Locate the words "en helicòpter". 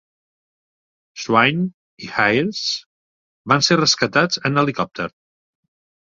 4.51-5.07